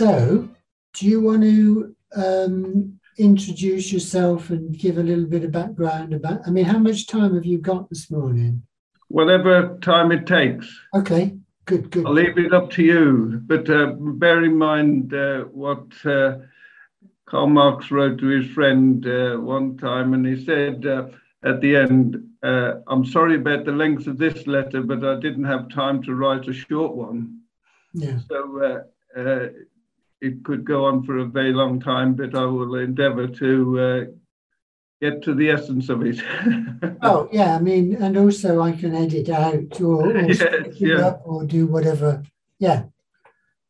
[0.00, 0.48] So,
[0.94, 6.40] do you want to um, introduce yourself and give a little bit of background about?
[6.46, 8.62] I mean, how much time have you got this morning?
[9.08, 10.66] Whatever time it takes.
[10.94, 12.06] Okay, good, good.
[12.06, 13.42] I'll leave it up to you.
[13.44, 16.38] But uh, bear in mind uh, what uh,
[17.26, 21.08] Karl Marx wrote to his friend uh, one time, and he said uh,
[21.44, 25.44] at the end, uh, I'm sorry about the length of this letter, but I didn't
[25.44, 27.40] have time to write a short one.
[27.92, 28.18] Yeah.
[28.26, 28.82] So
[30.20, 34.04] it could go on for a very long time, but I will endeavour to uh,
[35.00, 36.22] get to the essence of it.
[37.02, 40.42] oh yeah, I mean, and also I can edit out or, or yes,
[40.78, 41.06] yeah.
[41.06, 42.22] up or do whatever.
[42.58, 42.84] Yeah.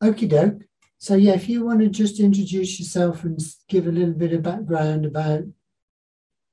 [0.03, 0.63] Okie doke.
[0.97, 4.43] So yeah, if you want to just introduce yourself and give a little bit of
[4.43, 5.43] background about,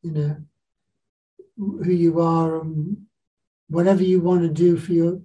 [0.03, 0.37] you know,
[1.57, 3.07] who you are and
[3.69, 5.21] whatever you want to do for your.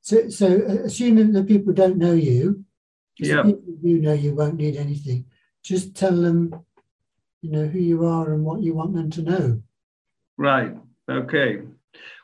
[0.00, 2.64] So, so uh, assuming that people don't know you,
[3.18, 3.44] yeah.
[3.82, 5.24] you know you won't need anything.
[5.62, 6.54] Just tell them,
[7.42, 9.62] you know, who you are and what you want them to know.
[10.36, 10.76] Right.
[11.10, 11.62] Okay.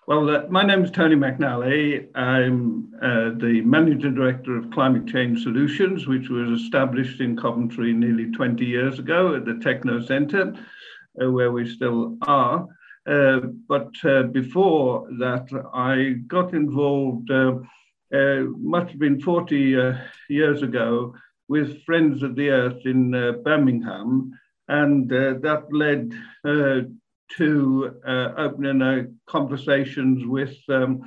[0.06, 2.08] Well, uh, my name is Tony McNally.
[2.14, 8.30] I'm uh, the Managing Director of Climate Change Solutions, which was established in Coventry nearly
[8.30, 10.54] 20 years ago at the Techno Centre,
[11.20, 12.68] uh, where we still are.
[13.06, 17.30] Uh, but uh, before that, I got involved
[18.12, 19.94] uh, uh, must have been 40 uh,
[20.28, 21.14] years ago
[21.48, 24.32] with Friends of the Earth in uh, Birmingham,
[24.68, 26.12] and that led
[27.36, 28.00] to
[28.38, 31.02] opening conversations with um,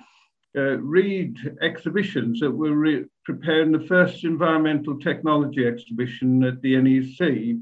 [0.53, 7.57] Reed exhibitions that were re- preparing the first environmental technology exhibition at the NEC.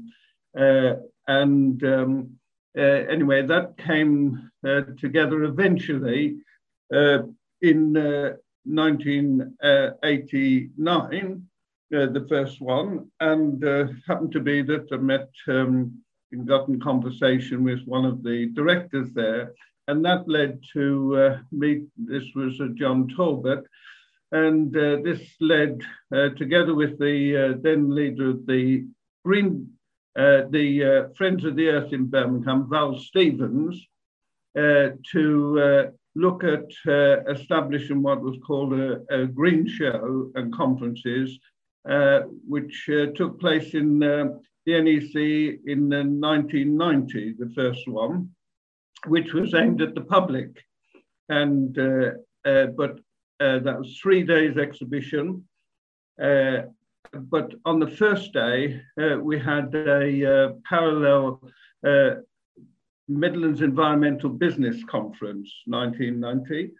[1.28, 2.36] and um,
[2.76, 6.36] uh, anyway, that came uh, together eventually
[6.94, 7.18] uh,
[7.62, 11.46] in 1989,
[11.94, 16.02] uh, the first one, and uh, happened to be that I met um,
[16.32, 19.52] and got in conversation with one of the directors there,
[19.86, 21.84] and that led to uh, meet.
[21.96, 23.64] This was uh, John Talbot,
[24.32, 25.80] and uh, this led,
[26.12, 28.84] uh, together with the then leader of the
[29.24, 29.70] Green,
[30.16, 33.80] the Friends of the Earth in Birmingham, Val Stevens,
[34.56, 41.38] to look at uh, establishing what was called a, a, green show and conferences,
[41.88, 44.24] uh, which uh, took place in uh,
[44.64, 45.14] the NEC
[45.66, 48.30] in 1990, the first one,
[49.06, 50.48] which was aimed at the public.
[51.28, 52.12] And uh,
[52.44, 52.98] uh, but
[53.38, 55.44] that was three days exhibition.
[56.16, 58.80] but on the first day,
[59.20, 61.40] we had a parallel
[63.08, 66.72] Midlands Environmental Business Conference 1990,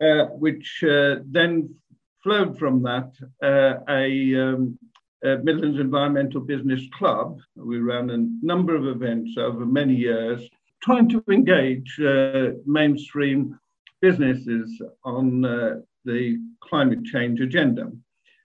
[0.00, 1.74] uh, which uh, then
[2.22, 4.78] flowed from that uh, a, um,
[5.24, 7.40] a, Midlands Environmental Business Club.
[7.54, 10.48] We ran a number of events over many years,
[10.82, 13.58] trying to engage uh, mainstream
[14.00, 17.92] businesses on uh, the climate change agenda.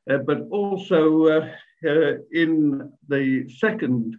[0.10, 1.50] Uh, but also
[2.32, 4.16] in the second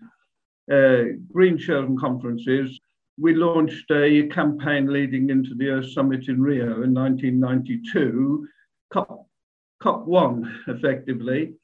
[0.69, 2.81] Green Shows and Conferences,
[3.19, 8.47] we launched a campaign leading into the Earth Summit in Rio in 1992,
[8.93, 9.27] COP,
[9.83, 11.55] COP1 effectively,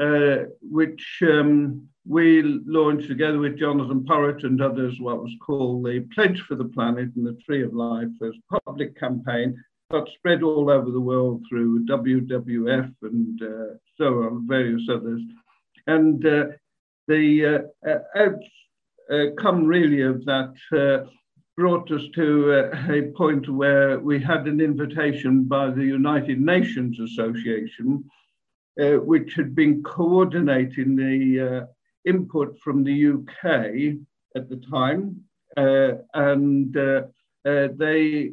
[0.00, 6.06] uh, which um, we launched together with Jonathan Porritt and others what was called the
[6.14, 10.70] Pledge for the Planet and the Tree of Life as public campaign got spread all
[10.70, 15.20] over the world through WWF and uh, so on, various others.
[15.86, 16.44] And uh,
[17.08, 18.28] the uh, uh,
[19.36, 21.08] come really of that uh,
[21.56, 26.98] brought us to uh, a point where we had an invitation by the United Nations
[26.98, 28.04] Association,
[28.80, 31.66] uh, which had been coordinating the uh,
[32.08, 33.98] input from the UK
[34.34, 35.20] at the time.
[35.56, 36.72] Uh, and
[37.44, 38.32] they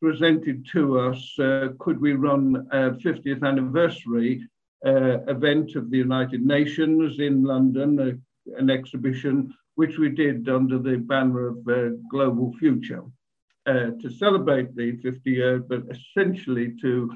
[0.00, 1.34] presented to us
[1.78, 4.48] could we run a 50th anniversary
[4.82, 8.22] event of the United Nations in London,
[8.56, 13.02] an exhibition which we did under the banner of uh, Global Future
[13.64, 17.10] uh, to celebrate the 50 years, but essentially to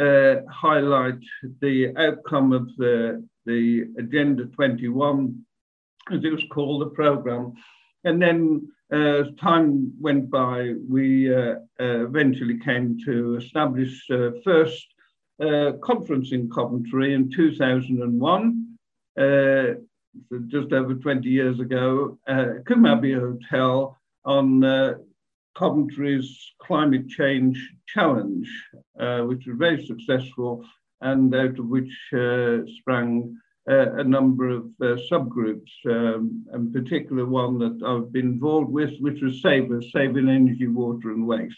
[0.00, 1.22] uh, highlight
[1.60, 5.38] the outcome of the, the Agenda 21,
[6.10, 7.52] as it was called, the program.
[8.04, 13.92] And then uh, as time went by, we uh, uh, eventually came to establish
[14.42, 14.86] first
[15.82, 18.78] conference in Coventry in 2001
[20.48, 24.94] just over 20 years ago, uh, Coombe Abbey Hotel on uh,
[25.56, 28.48] Coventry's Climate Change Challenge,
[29.00, 30.64] uh, which was very successful
[31.00, 33.36] and out of which uh, sprang
[33.70, 38.98] uh, a number of uh, subgroups, um, in particular one that I've been involved with,
[39.00, 41.56] which was SAVER, Saving Energy, Water and Waste.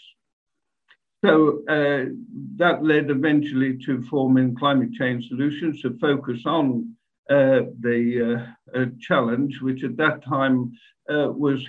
[1.23, 6.95] So that led eventually to forming Climate Change Solutions to focus on
[7.31, 8.45] the
[8.75, 10.71] uh, uh, challenge, which at that time
[11.07, 11.59] was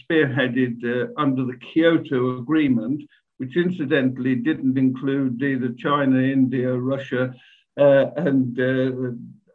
[0.00, 3.02] spearheaded under the Kyoto Agreement,
[3.38, 7.34] which incidentally didn't include either China, India, Russia,
[7.76, 8.56] and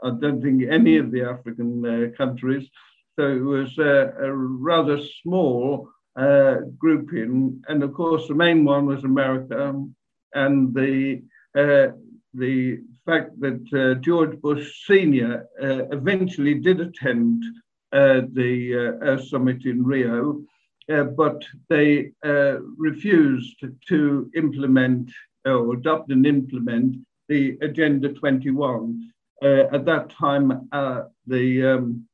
[0.02, 2.68] I don't think any of the African countries.
[3.18, 9.04] So it was a rather small uh, grouping, and of course the main one was
[9.04, 9.74] America,
[10.34, 11.22] and the
[11.56, 11.94] uh,
[12.34, 17.44] the fact that uh, George Bush Senior uh, eventually did attend
[17.92, 20.42] uh, the uh, summit in Rio,
[20.88, 22.12] but they
[22.78, 25.12] refused to implement
[25.46, 26.96] or adopt and implement
[27.28, 29.12] the Agenda 21.
[29.42, 30.68] at that time,
[31.28, 32.08] the um,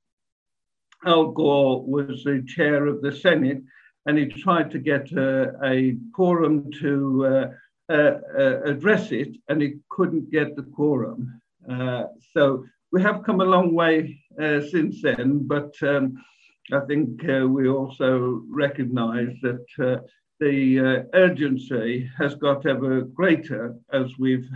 [1.05, 3.61] Al Gore was the chair of the Senate,
[4.05, 7.49] and he tried to get a, quorum to uh, uh, uh,
[7.89, 11.41] address it, and it couldn't get the quorum.
[11.69, 16.23] Uh, so we have come a long way uh, since then, but um,
[16.71, 20.01] I think uh, we also recognize that
[20.39, 24.49] the urgency has got ever greater as we've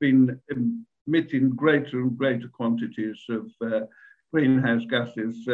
[0.00, 0.40] been
[1.06, 3.50] emitting greater and greater quantities of
[4.32, 5.48] greenhouse gases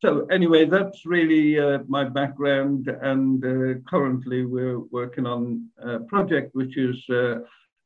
[0.00, 6.54] so anyway, that's really uh, my background, and uh, currently we're working on a project
[6.54, 7.40] which is uh,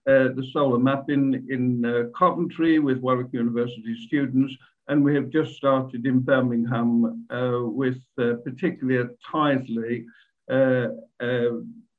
[0.06, 4.54] uh the solar mapping in uh, Coventry with Warwick University students,
[4.88, 10.04] and we have just started in Birmingham uh, with particularly at Tyseley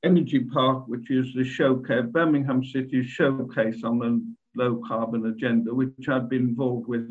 [0.03, 4.21] Energy Park, which is the showcase, Birmingham City's showcase on the
[4.55, 7.09] low carbon agenda, which I've been involved with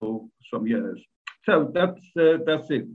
[0.00, 1.00] for some years.
[1.44, 2.86] So that's uh, that's it.